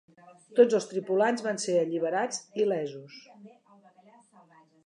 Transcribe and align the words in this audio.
Tots 0.59 0.77
els 0.77 0.87
tripulants 0.93 1.45
van 1.49 1.61
ser 1.65 1.77
alliberats 1.83 2.41
il·lesos. 2.65 3.23